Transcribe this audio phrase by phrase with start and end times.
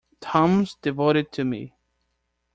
[0.19, 1.75] Tom's devoted to me.